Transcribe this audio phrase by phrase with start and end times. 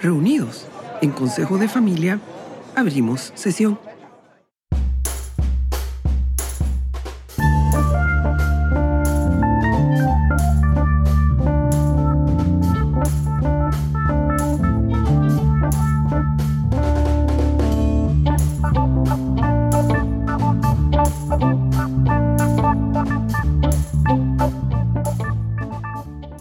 [0.00, 0.66] reunidos
[1.02, 2.20] en Consejo de Familia,
[2.74, 3.78] abrimos sesión.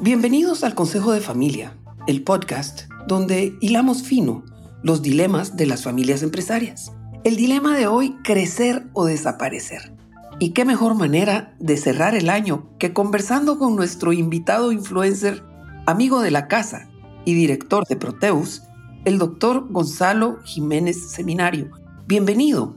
[0.02, 1.74] Bienvenidos al Consejo de Familia,
[2.08, 4.44] el podcast donde hilamos fino
[4.84, 6.94] los dilemas de las familias empresarias.
[7.24, 9.94] El dilema de hoy, crecer o desaparecer.
[10.40, 15.42] Y qué mejor manera de cerrar el año que conversando con nuestro invitado influencer,
[15.88, 16.90] amigo de la casa
[17.26, 18.64] y director de Proteus,
[19.06, 21.72] el doctor Gonzalo Jiménez Seminario.
[22.06, 22.76] Bienvenido.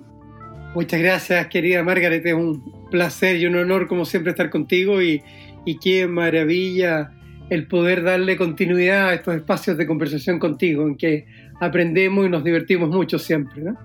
[0.74, 2.24] Muchas gracias, querida Margaret.
[2.24, 5.22] Es un placer y un honor, como siempre, estar contigo y,
[5.64, 7.12] y qué maravilla
[7.50, 11.26] el poder darle continuidad a estos espacios de conversación contigo, en que
[11.60, 13.62] aprendemos y nos divertimos mucho siempre.
[13.62, 13.76] ¿no?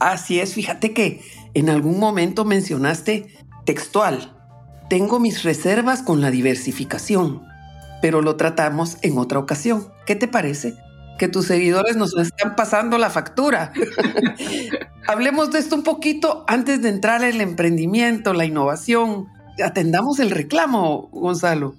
[0.00, 1.20] Así es, fíjate que
[1.54, 3.26] en algún momento mencionaste
[3.64, 4.32] textual,
[4.88, 7.42] tengo mis reservas con la diversificación,
[8.02, 9.88] pero lo tratamos en otra ocasión.
[10.06, 10.74] ¿Qué te parece?
[11.18, 13.72] Que tus seguidores nos están pasando la factura.
[15.08, 19.26] Hablemos de esto un poquito antes de entrar en el emprendimiento, la innovación.
[19.64, 21.74] Atendamos el reclamo, Gonzalo.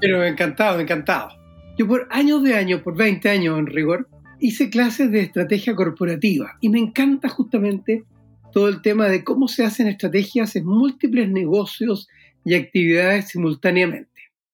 [0.00, 1.30] Pero encantado, encantado.
[1.76, 4.08] Yo por años de años, por 20 años en rigor,
[4.40, 8.04] hice clases de estrategia corporativa y me encanta justamente
[8.52, 12.08] todo el tema de cómo se hacen estrategias en múltiples negocios
[12.44, 14.10] y actividades simultáneamente.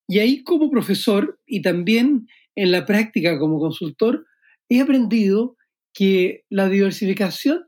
[0.08, 4.26] Y ahí como profesor y también en la práctica como consultor,
[4.68, 5.56] he aprendido
[5.92, 7.66] que la diversificación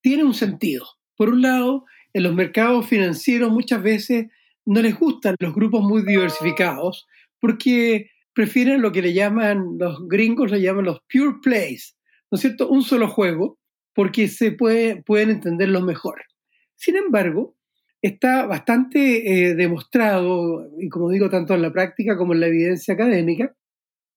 [0.00, 0.86] tiene un sentido.
[1.16, 4.26] Por un lado, en los mercados financieros muchas veces
[4.66, 7.06] no les gustan los grupos muy diversificados
[7.44, 11.94] porque prefieren lo que le llaman, los gringos le llaman los pure plays,
[12.30, 12.70] ¿no es cierto?
[12.70, 13.58] Un solo juego,
[13.94, 16.22] porque se puede, pueden entenderlo mejor.
[16.74, 17.54] Sin embargo,
[18.00, 22.94] está bastante eh, demostrado, y como digo, tanto en la práctica como en la evidencia
[22.94, 23.54] académica,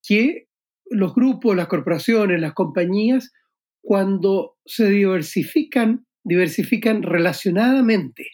[0.01, 0.47] que
[0.89, 3.33] los grupos, las corporaciones, las compañías,
[3.81, 8.25] cuando se diversifican, diversifican relacionadamente,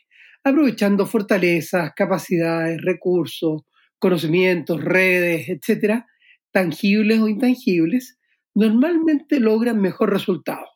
[0.44, 3.64] aprovechando fortalezas, capacidades, recursos,
[4.04, 6.06] conocimientos, redes, etcétera,
[6.52, 8.20] tangibles o intangibles,
[8.54, 10.68] normalmente logran mejor resultado.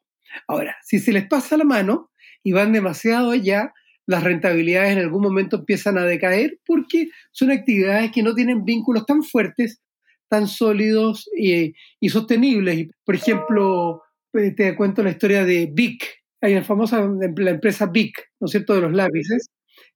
[0.47, 2.09] Ahora, si se les pasa la mano
[2.41, 3.73] y van demasiado allá,
[4.05, 9.05] las rentabilidades en algún momento empiezan a decaer porque son actividades que no tienen vínculos
[9.05, 9.81] tan fuertes,
[10.29, 12.87] tan sólidos y, y sostenibles.
[13.03, 14.03] Por ejemplo,
[14.35, 16.23] eh, te cuento la historia de Bic.
[16.39, 17.05] Hay famosa
[17.35, 19.49] la empresa Bic, ¿no es cierto?, de los lápices.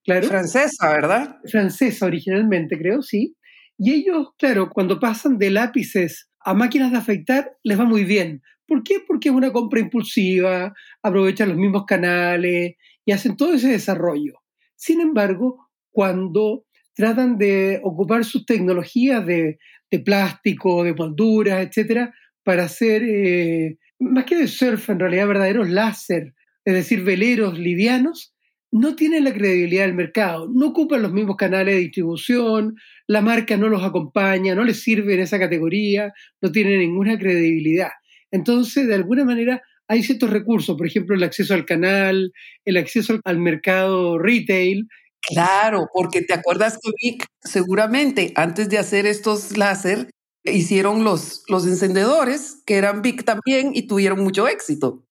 [0.06, 0.28] Claro.
[0.28, 1.38] Francesa, ¿verdad?
[1.45, 3.35] Francesa originalmente, creo, sí.
[3.78, 8.41] Y ellos, claro, cuando pasan de lápices a máquinas de afeitar, les va muy bien.
[8.67, 8.97] ¿Por qué?
[9.06, 10.73] Porque es una compra impulsiva,
[11.03, 12.75] aprovechan los mismos canales
[13.06, 14.34] y hacen todo ese desarrollo.
[14.75, 19.57] Sin embargo, cuando tratan de ocupar sus tecnologías de,
[20.06, 22.13] plástico, de molduras, etcétera,
[22.44, 26.34] para hacer, eh, más que de surf, en realidad verdaderos láser,
[26.66, 28.34] es decir, veleros livianos,
[28.71, 32.75] no tienen la credibilidad del mercado, no ocupan los mismos canales de distribución,
[33.07, 37.89] la marca no los acompaña, no les sirve en esa categoría, no tienen ninguna credibilidad.
[38.31, 42.31] Entonces, de alguna manera, hay ciertos recursos, por ejemplo, el acceso al canal,
[42.63, 44.87] el acceso al mercado retail.
[45.21, 50.09] Claro, porque te acuerdas que Vic, seguramente antes de hacer estos láser,
[50.45, 55.03] hicieron los, los encendedores, que eran Vic también, y tuvieron mucho éxito.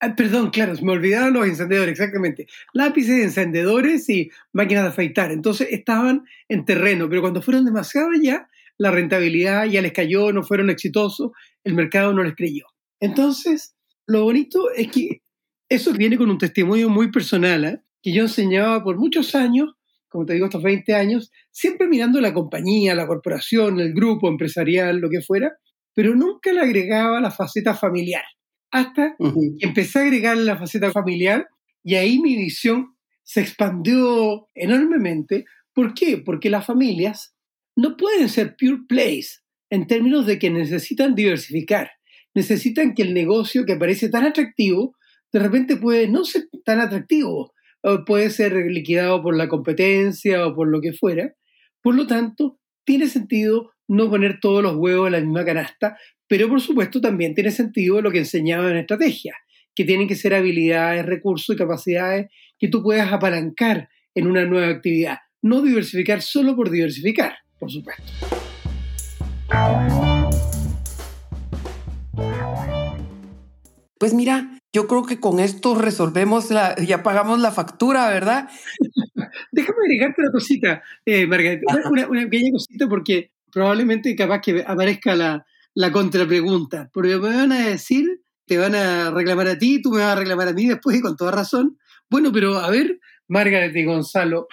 [0.00, 2.46] Ah, perdón, claro, me olvidaron los encendedores, exactamente.
[2.74, 5.32] Lápices, encendedores y máquinas de afeitar.
[5.32, 8.46] Entonces estaban en terreno, pero cuando fueron demasiado allá,
[8.76, 11.30] la rentabilidad ya les cayó, no fueron exitosos,
[11.64, 12.66] el mercado no les creyó.
[13.00, 13.74] Entonces,
[14.06, 15.22] lo bonito es que
[15.68, 17.80] eso viene con un testimonio muy personal, ¿eh?
[18.02, 19.74] que yo enseñaba por muchos años,
[20.08, 24.98] como te digo, estos 20 años, siempre mirando la compañía, la corporación, el grupo empresarial,
[24.98, 25.56] lo que fuera,
[25.94, 28.22] pero nunca le agregaba la faceta familiar
[28.70, 31.48] hasta que empecé a agregar la faceta familiar
[31.82, 35.44] y ahí mi visión se expandió enormemente.
[35.72, 36.18] ¿Por qué?
[36.18, 37.34] Porque las familias
[37.76, 41.90] no pueden ser pure plays en términos de que necesitan diversificar,
[42.34, 44.96] necesitan que el negocio que parece tan atractivo
[45.32, 47.52] de repente puede no ser tan atractivo,
[48.06, 51.34] puede ser liquidado por la competencia o por lo que fuera.
[51.82, 55.98] Por lo tanto, tiene sentido no poner todos los huevos en la misma canasta,
[56.28, 59.34] pero por supuesto también tiene sentido lo que enseñaba en estrategia,
[59.74, 64.68] que tienen que ser habilidades, recursos y capacidades que tú puedas apalancar en una nueva
[64.68, 65.18] actividad.
[65.42, 68.02] No diversificar solo por diversificar, por supuesto.
[73.98, 78.48] Pues mira, yo creo que con esto resolvemos la, ya pagamos la factura, ¿verdad?
[79.52, 85.14] Déjame agregarte una cosita, eh, Margarita, una, una, pequeña cosita porque probablemente capaz que aparezca
[85.14, 85.46] la,
[85.76, 89.98] la contrapregunta, porque me van a decir, te van a reclamar a ti, tú me
[89.98, 91.76] vas a reclamar a mí después y con toda razón.
[92.08, 94.46] Bueno, pero a ver, Margarita y Gonzalo,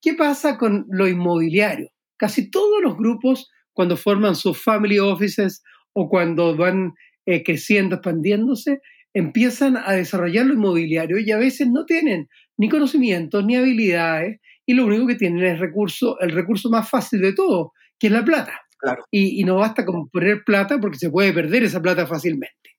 [0.00, 1.90] ¿qué pasa con lo inmobiliario?
[2.16, 5.62] Casi todos los grupos, cuando forman sus family offices
[5.92, 6.94] o cuando van
[7.26, 8.80] eh, creciendo, expandiéndose,
[9.12, 14.72] empiezan a desarrollar lo inmobiliario y a veces no tienen ni conocimientos ni habilidades y
[14.72, 18.24] lo único que tienen es recurso, el recurso más fácil de todo, que es la
[18.24, 18.62] plata.
[18.80, 19.04] Claro.
[19.10, 22.70] Y, y no basta con poner plata porque se puede perder esa plata fácilmente.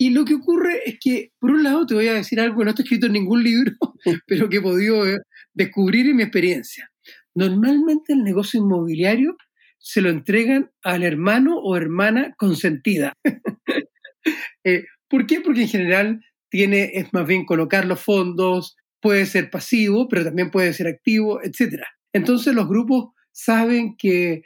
[0.00, 2.64] Y lo que ocurre es que, por un lado, te voy a decir algo que
[2.64, 3.72] no está escrito en ningún libro,
[4.26, 5.18] pero que he podido eh,
[5.52, 6.88] descubrir en mi experiencia.
[7.34, 9.36] Normalmente el negocio inmobiliario
[9.78, 13.12] se lo entregan al hermano o hermana consentida.
[14.64, 15.40] eh, ¿Por qué?
[15.40, 20.50] Porque en general tiene, es más bien colocar los fondos, puede ser pasivo, pero también
[20.50, 21.82] puede ser activo, etc.
[22.12, 24.42] Entonces los grupos saben que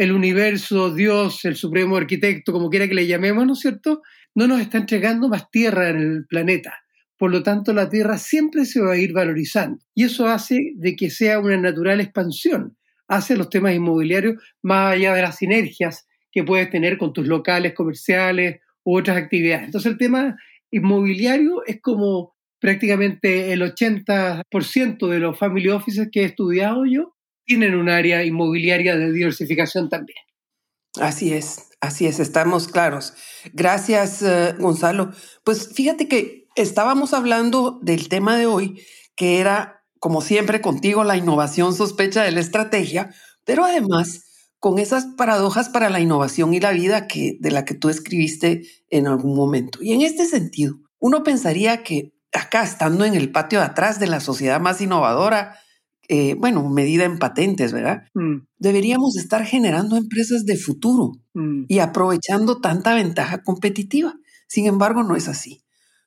[0.00, 4.00] el universo, Dios, el supremo arquitecto, como quiera que le llamemos, ¿no es cierto?,
[4.34, 6.78] no nos está entregando más tierra en el planeta.
[7.18, 9.84] Por lo tanto, la tierra siempre se va a ir valorizando.
[9.94, 15.12] Y eso hace de que sea una natural expansión hacia los temas inmobiliarios, más allá
[15.12, 19.66] de las sinergias que puedes tener con tus locales comerciales u otras actividades.
[19.66, 20.38] Entonces, el tema
[20.70, 27.14] inmobiliario es como prácticamente el 80% de los family offices que he estudiado yo
[27.50, 30.18] tienen un área inmobiliaria de diversificación también.
[31.00, 33.14] Así es, así es, estamos claros.
[33.52, 35.10] Gracias, uh, Gonzalo.
[35.42, 38.80] Pues fíjate que estábamos hablando del tema de hoy,
[39.16, 43.12] que era, como siempre, contigo, la innovación sospecha de la estrategia,
[43.44, 44.26] pero además
[44.60, 48.62] con esas paradojas para la innovación y la vida que, de la que tú escribiste
[48.90, 49.80] en algún momento.
[49.82, 54.06] Y en este sentido, uno pensaría que acá, estando en el patio de atrás de
[54.06, 55.58] la sociedad más innovadora,
[56.12, 58.02] eh, bueno, medida en patentes, ¿verdad?
[58.14, 58.38] Mm.
[58.58, 61.66] Deberíamos estar generando empresas de futuro mm.
[61.68, 64.16] y aprovechando tanta ventaja competitiva.
[64.48, 65.62] Sin embargo, no es así.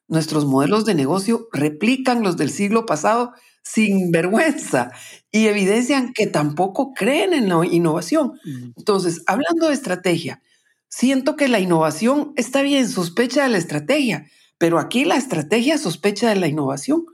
[0.09, 3.31] Nuestros modelos de negocio replican los del siglo pasado
[3.63, 4.91] sin vergüenza
[5.31, 8.33] y evidencian que tampoco creen en la innovación.
[8.43, 8.71] Mm.
[8.75, 10.41] Entonces, hablando de estrategia,
[10.89, 14.27] siento que la innovación está bien, sospecha de la estrategia,
[14.57, 17.05] pero aquí la estrategia sospecha de la innovación.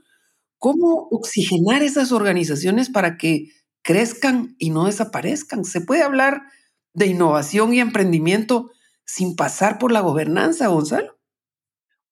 [0.60, 3.48] ¿Cómo oxigenar esas organizaciones para que
[3.80, 5.64] crezcan y no desaparezcan?
[5.64, 6.42] ¿Se puede hablar
[6.92, 8.70] de innovación y emprendimiento
[9.06, 11.18] sin pasar por la gobernanza, Gonzalo?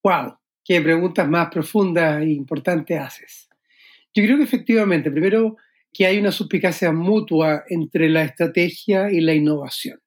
[0.02, 0.38] ¡Wow!
[0.64, 3.50] ¿Qué preguntas más profundas e importantes haces?
[4.14, 5.58] Yo creo que efectivamente, primero,
[5.92, 10.00] que hay una suspicacia mutua entre la estrategia y la innovación.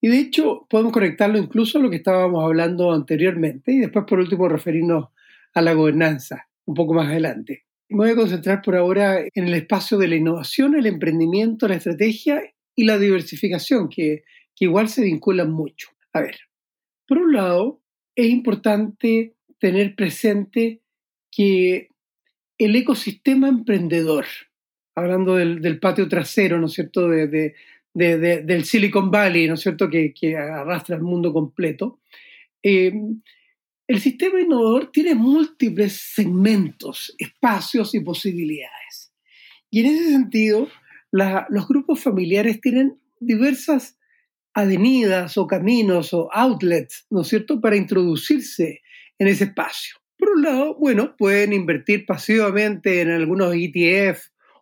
[0.00, 4.20] Y de hecho, podemos conectarlo incluso a lo que estábamos hablando anteriormente y después, por
[4.20, 5.08] último, referirnos
[5.52, 7.64] a la gobernanza un poco más adelante.
[7.92, 11.74] Me voy a concentrar por ahora en el espacio de la innovación, el emprendimiento, la
[11.74, 12.42] estrategia
[12.74, 14.24] y la diversificación, que,
[14.58, 15.88] igual se vinculan mucho.
[16.14, 16.38] A ver,
[17.06, 17.82] por un lado,
[18.14, 20.80] es importante tener presente
[21.30, 21.88] que
[22.56, 24.24] el ecosistema emprendedor,
[24.94, 27.54] hablando del, patio trasero, ¿no es cierto?, de,
[27.92, 32.00] del Silicon Valley, ¿no es cierto?, que, arrastra al mundo completo,
[32.62, 32.92] eh,
[33.92, 39.12] el sistema innovador tiene múltiples segmentos, espacios y posibilidades.
[39.70, 40.68] Y en ese sentido,
[41.10, 43.98] los grupos familiares tienen diversas
[44.54, 48.80] avenidas o caminos o outlets, ¿no es cierto?, para introducirse
[49.18, 49.96] en ese espacio.
[50.16, 54.20] Por un lado, bueno, pueden invertir pasivamente en algunos ETF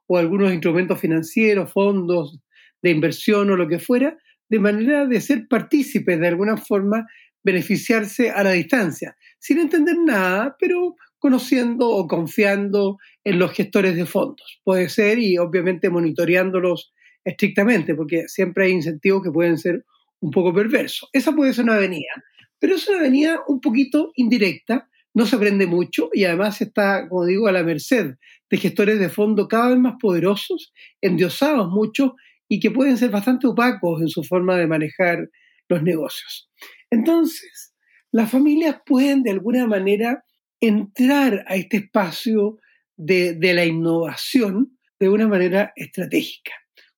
[0.09, 2.41] o algunos instrumentos financieros, fondos
[2.83, 4.19] de inversión o lo que fuera,
[4.49, 7.07] de manera de ser partícipes de alguna forma
[7.43, 14.07] beneficiarse a la distancia, sin entender nada, pero conociendo o confiando en los gestores de
[14.07, 14.61] fondos.
[14.65, 16.93] Puede ser y obviamente monitoreándolos
[17.25, 19.85] estrictamente, porque siempre hay incentivos que pueden ser
[20.21, 21.09] un poco perversos.
[21.13, 22.11] Esa puede ser una avenida,
[22.59, 27.27] pero es una avenida un poquito indirecta, no se aprende mucho y además está, como
[27.27, 28.15] digo, a la merced
[28.49, 32.15] de gestores de fondo cada vez más poderosos, endiosados mucho
[32.49, 35.29] y que pueden ser bastante opacos en su forma de manejar
[35.69, 36.50] los negocios.
[36.91, 37.75] Entonces,
[38.13, 40.25] las familias pueden de alguna manera
[40.61, 42.59] entrar a este espacio
[42.97, 46.53] de, la innovación de una manera estratégica.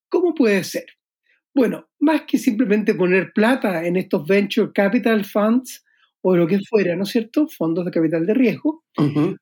[0.09, 0.85] ¿Cómo puede ser?
[1.55, 5.83] Bueno, más que simplemente poner plata en estos venture capital funds
[6.21, 7.47] o lo que fuera, ¿no es cierto?
[7.47, 8.85] Fondos de capital de riesgo,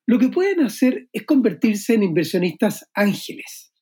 [0.06, 3.72] lo que pueden hacer es convertirse en inversionistas ángeles.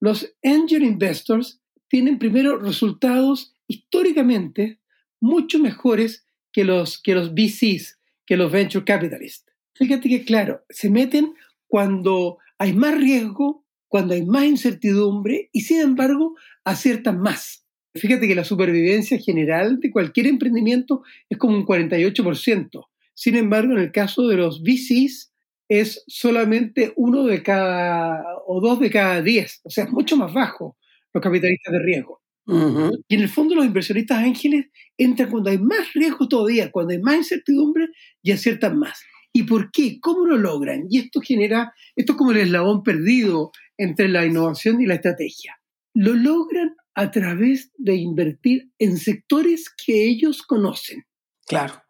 [0.00, 4.80] Los angel investors tienen primero resultados históricamente
[5.20, 9.44] mucho mejores que los, que los VCs, que los venture capitalists.
[9.74, 11.34] Fíjate que, claro, se meten
[11.66, 17.64] cuando hay más riesgo, cuando hay más incertidumbre y, sin embargo, aciertan más.
[17.94, 22.88] Fíjate que la supervivencia general de cualquier emprendimiento es como un 48%.
[23.14, 25.32] Sin embargo, en el caso de los VCs
[25.68, 30.76] es solamente uno de cada o dos de cada diez, o sea, mucho más bajo
[31.12, 32.19] los capitalistas de riesgo.
[32.46, 34.66] Y en el fondo los inversionistas ángeles
[34.98, 37.88] entran cuando hay más riesgo todavía, cuando hay más incertidumbre
[38.22, 39.00] y aciertan más.
[39.32, 40.00] ¿Y por qué?
[40.00, 40.86] ¿Cómo lo logran?
[40.90, 45.60] Y esto genera, esto es como el eslabón perdido entre la innovación y la estrategia.
[45.94, 51.04] Lo logran a través de invertir en sectores que ellos conocen.
[51.46, 51.82] Claro.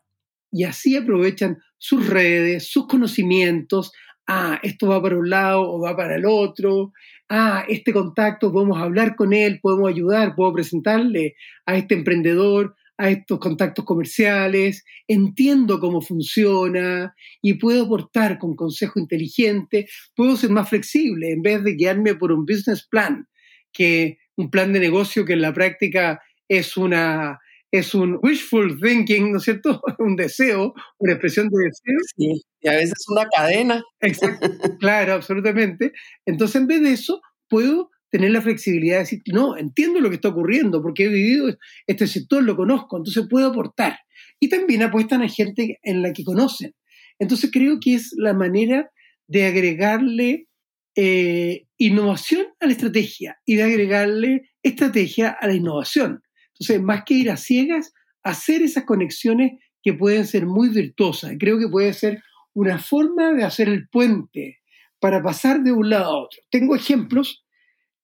[0.52, 3.92] Y así aprovechan sus redes, sus conocimientos.
[4.32, 6.92] Ah, esto va para un lado o va para el otro.
[7.28, 11.34] Ah, este contacto, podemos hablar con él, podemos ayudar, puedo presentarle
[11.66, 19.00] a este emprendedor a estos contactos comerciales, entiendo cómo funciona y puedo aportar con consejo
[19.00, 23.26] inteligente, puedo ser más flexible en vez de guiarme por un business plan,
[23.72, 27.40] que un plan de negocio que en la práctica es una
[27.72, 29.80] es un wishful thinking, ¿no es cierto?
[29.98, 31.98] Un deseo, una expresión de deseo.
[32.16, 33.82] Sí, y a veces una cadena.
[34.00, 34.48] Exacto,
[34.80, 35.92] claro, absolutamente.
[36.26, 40.16] Entonces, en vez de eso, puedo tener la flexibilidad de decir, no, entiendo lo que
[40.16, 43.98] está ocurriendo, porque he vivido este sector, lo conozco, entonces puedo aportar.
[44.40, 46.74] Y también apuestan a gente en la que conocen.
[47.20, 48.90] Entonces creo que es la manera
[49.28, 50.48] de agregarle
[50.96, 56.20] eh, innovación a la estrategia y de agregarle estrategia a la innovación.
[56.60, 59.52] Entonces, más que ir a ciegas, hacer esas conexiones
[59.82, 61.32] que pueden ser muy virtuosas.
[61.38, 64.58] Creo que puede ser una forma de hacer el puente
[64.98, 66.40] para pasar de un lado a otro.
[66.50, 67.44] Tengo ejemplos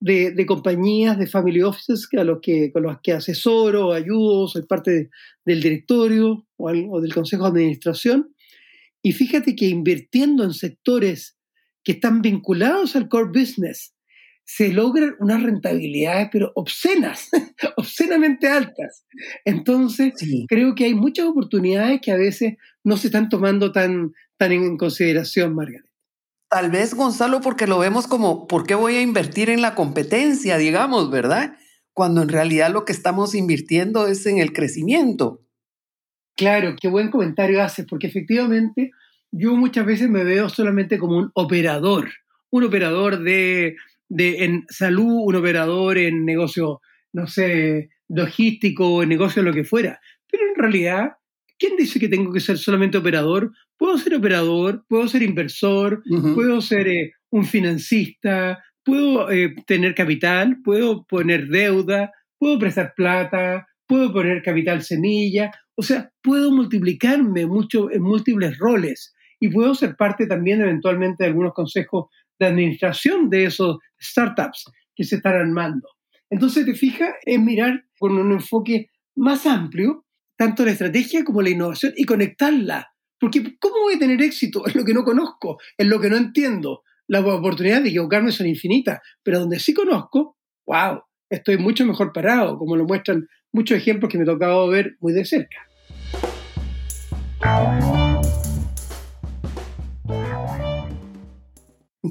[0.00, 5.10] de, compañías, de family offices a los que, con los que asesoro, ayudo, soy parte
[5.44, 8.34] del directorio o, o del consejo de administración.
[9.02, 11.36] Y fíjate que invirtiendo en sectores
[11.84, 13.96] que están vinculados al core business,
[14.47, 17.29] se logran unas rentabilidades, pero obscenas,
[17.76, 19.05] obscenamente altas.
[19.45, 20.15] Entonces,
[20.49, 24.76] creo que hay muchas oportunidades que a veces no se están tomando tan, tan en
[24.76, 25.85] consideración, Margaret.
[26.49, 30.59] Tal vez, Gonzalo, porque lo vemos como, ¿por qué voy a invertir en la competencia,
[30.59, 31.57] digamos, verdad?
[31.93, 35.43] Cuando en realidad lo que estamos invirtiendo es en el crecimiento.
[36.37, 38.93] Claro, qué buen comentario haces, porque efectivamente
[39.33, 42.11] yo muchas veces me veo solamente como un operador,
[42.50, 43.75] un operador de,
[44.08, 46.80] de, en salud, un operador en negocio,
[47.12, 50.00] no sé, logístico, en negocio lo que fuera.
[50.30, 51.12] Pero en realidad,
[51.58, 53.52] ¿quién dice que tengo que ser solamente operador?
[53.76, 56.02] Puedo ser operador, puedo ser inversor,
[56.34, 63.66] puedo ser eh, un financista, puedo eh, tener capital, puedo poner deuda, puedo prestar plata,
[63.86, 69.96] puedo poner capital semilla, o sea, puedo multiplicarme mucho en múltiples roles y puedo ser
[69.96, 72.06] parte también eventualmente de algunos consejos
[72.38, 75.88] de administración de esos startups que se están armando.
[76.31, 80.05] Entonces, te fijas, es mirar con un enfoque más amplio,
[80.37, 82.93] tanto la estrategia como la innovación, y conectarla.
[83.19, 86.17] Porque, ¿cómo voy a tener éxito en lo que no conozco, en lo que no
[86.17, 86.83] entiendo?
[87.09, 90.37] Las oportunidades de equivocarme son infinitas, pero donde sí conozco,
[90.67, 94.97] wow, estoy mucho mejor parado, como lo muestran muchos ejemplos que me he tocado ver
[95.00, 95.57] muy de cerca.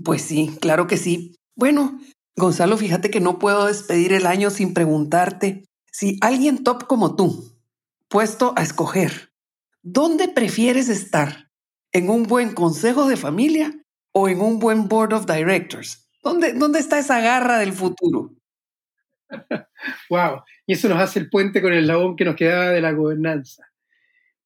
[0.04, 1.36] Pues sí, claro que sí.
[1.56, 2.00] Bueno,
[2.36, 7.58] Gonzalo, fíjate que no puedo despedir el año sin preguntarte si alguien top como tú,
[8.10, 9.32] puesto a escoger,
[9.82, 11.50] ¿dónde prefieres estar?
[11.94, 13.74] ¿En un buen consejo de familia
[14.12, 16.10] o en un buen board of directors?
[16.22, 18.34] ¿Dónde, dónde está esa garra del futuro?
[20.10, 22.92] wow, y eso nos hace el puente con el labón que nos quedaba de la
[22.92, 23.64] gobernanza.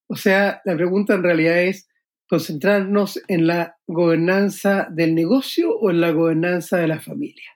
[0.06, 1.88] O sea, la pregunta en realidad es,
[2.30, 7.50] concentrarnos en la gobernanza del negocio o en la gobernanza de la familia.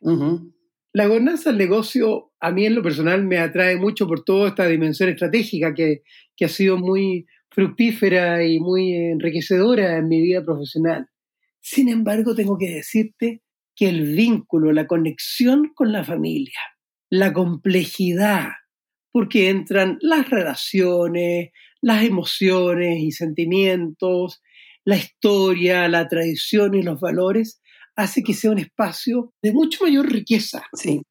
[0.93, 4.67] La gobernanza del negocio, a mí en lo personal, me atrae mucho por toda esta
[4.67, 6.03] dimensión estratégica que,
[6.37, 11.07] que ha sido muy fructífera y muy enriquecedora en mi vida profesional.
[11.61, 13.43] Sin embargo, tengo que decirte
[13.77, 16.59] que el vínculo, la conexión con la familia,
[17.11, 18.49] la complejidad,
[19.13, 21.51] porque entran las relaciones,
[21.81, 24.43] las emociones y sentimientos,
[24.85, 27.61] la historia, la tradición y los valores,
[27.97, 30.65] hace que sea un espacio de mucho mayor riqueza,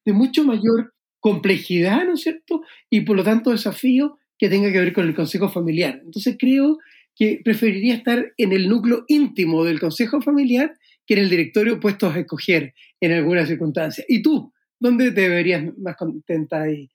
[0.04, 2.62] de mucho mayor complejidad, ¿no es cierto?
[2.90, 6.00] Y por lo tanto desafío que tenga que ver con el consejo familiar.
[6.04, 6.78] Entonces creo
[7.16, 10.76] que preferiría estar en el núcleo íntimo del consejo familiar
[11.06, 14.06] que en el directorio puestos a escoger en algunas circunstancias.
[14.08, 14.52] ¿Y tú?
[14.78, 16.90] ¿Dónde te verías más contenta y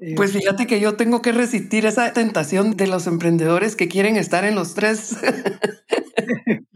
[0.00, 4.16] Eh, pues fíjate que yo tengo que resistir esa tentación de los emprendedores que quieren
[4.16, 5.16] estar en los tres.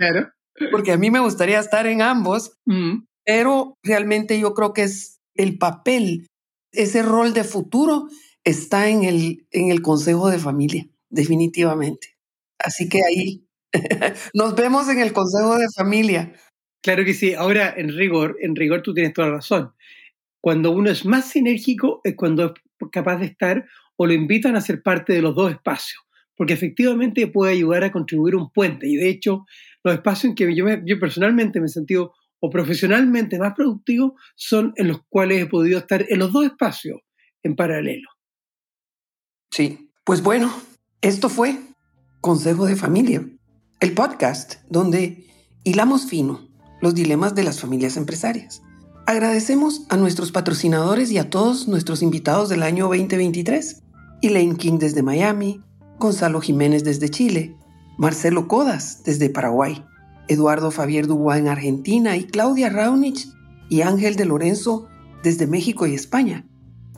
[0.01, 0.31] claro.
[0.71, 3.05] Porque a mí me gustaría estar en ambos, mm.
[3.25, 6.27] pero realmente yo creo que es el papel,
[6.73, 8.09] ese rol de futuro
[8.45, 12.17] está en el, en el consejo de familia, definitivamente.
[12.59, 13.47] Así que ahí
[14.35, 16.35] nos vemos en el consejo de familia.
[16.83, 17.35] Claro que sí.
[17.35, 19.73] Ahora, en rigor, en rigor tú tienes toda la razón.
[20.43, 22.53] Cuando uno es más sinérgico es cuando es
[22.91, 23.67] capaz de estar
[23.97, 26.03] o lo invitan a ser parte de los dos espacios,
[26.35, 28.89] porque efectivamente puede ayudar a contribuir un puente.
[28.89, 29.45] Y de hecho,
[29.85, 30.67] los espacios en que yo,
[31.01, 36.05] personalmente me he sentido o profesionalmente más productivo son en los cuales he podido estar
[36.09, 37.01] en los dos espacios
[37.43, 38.09] en paralelo.
[39.51, 40.53] Sí, pues bueno,
[41.03, 41.59] esto fue
[42.21, 43.27] Consejo de Familia,
[43.81, 45.27] el podcast donde
[45.65, 46.49] hilamos fino
[46.81, 48.63] los dilemas de las familias empresarias.
[49.07, 53.83] Agradecemos a nuestros patrocinadores y a todos nuestros invitados del año 2023.
[54.23, 55.61] Elaine King desde Miami,
[55.99, 57.57] Gonzalo Jiménez desde Chile,
[58.01, 59.85] Marcelo Codas desde Paraguay,
[60.27, 63.29] Eduardo Fabier Dubois en Argentina y Claudia Raunich
[63.69, 64.89] y Ángel de Lorenzo
[65.23, 66.47] desde México y España,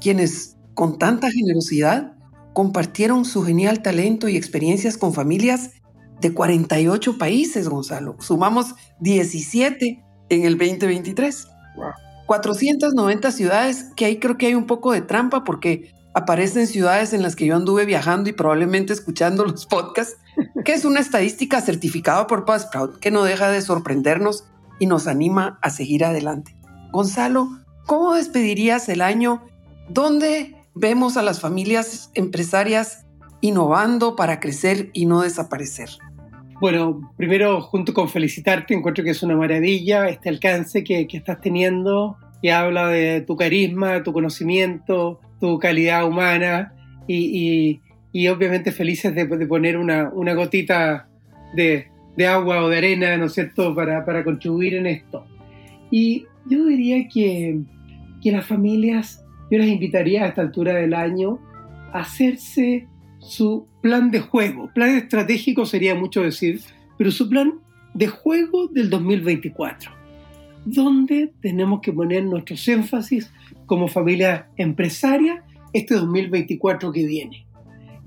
[0.01, 2.15] quienes con tanta generosidad
[2.53, 5.73] compartieron su genial talento y experiencias con familias
[6.21, 8.15] de 48 países, Gonzalo.
[8.21, 11.49] Sumamos 17 en el 2023.
[12.27, 17.23] 490 ciudades, que ahí creo que hay un poco de trampa porque aparecen ciudades en
[17.23, 20.17] las que yo anduve viajando y probablemente escuchando los podcasts,
[20.65, 24.45] que es una estadística certificada por Buzzsprout que no deja de sorprendernos
[24.79, 26.57] y nos anima a seguir adelante.
[26.93, 27.49] Gonzalo,
[27.87, 29.43] ¿cómo despedirías el año?
[29.89, 33.07] ¿Dónde vemos a las familias empresarias
[33.41, 35.91] innovando para crecer y no desaparecer?
[36.63, 42.17] Bueno, primero, junto con felicitarte, encuentro que es una maravilla este alcance que, estás teniendo,
[42.41, 46.73] y habla de tu carisma, tu conocimiento, tu calidad humana,
[47.09, 47.81] y,
[48.29, 51.09] obviamente felices de, poner una, gotita
[51.55, 51.87] de,
[52.27, 55.27] agua o de arena, ¿no es cierto?, para, contribuir en esto.
[55.91, 57.61] Y yo diría que,
[58.23, 61.39] que las familias, yo las invitaría a esta altura del año
[61.93, 62.87] a hacerse
[63.19, 64.71] su plan de juego.
[64.75, 66.61] Plan estratégico sería mucho decir,
[66.99, 67.55] pero su plan
[67.95, 69.91] de juego del 2024,
[70.65, 73.31] donde tenemos que poner nuestros énfasis
[73.67, 77.47] como familia empresaria este 2024 que viene.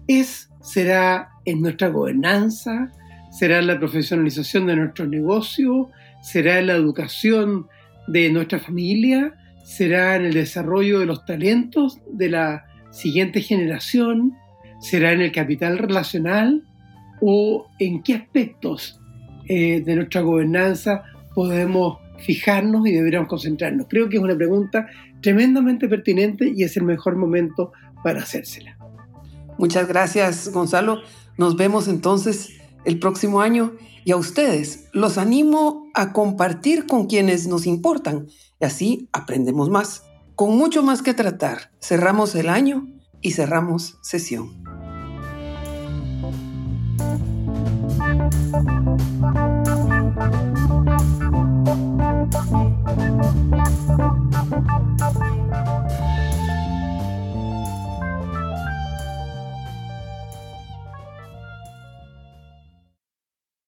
[0.07, 2.91] Es, será en nuestra gobernanza,
[3.31, 5.89] será en la profesionalización de nuestro negocio,
[6.21, 7.67] será en la educación
[8.07, 14.35] de nuestra familia, será en el desarrollo de los talentos de la siguiente generación,
[14.79, 16.63] ¿Será en el capital relacional
[17.19, 18.99] o en qué aspectos
[19.47, 23.87] eh, de nuestra gobernanza podemos fijarnos y deberíamos concentrarnos?
[23.89, 24.87] Creo que es una pregunta
[25.21, 27.71] tremendamente pertinente y es el mejor momento
[28.03, 28.74] para hacérsela.
[29.57, 30.99] Muchas gracias, Gonzalo.
[31.37, 32.49] Nos vemos entonces
[32.85, 38.27] el próximo año y a ustedes los animo a compartir con quienes nos importan
[38.59, 40.03] y así aprendemos más.
[40.35, 42.87] Con mucho más que tratar, cerramos el año
[43.21, 44.63] y cerramos sesión.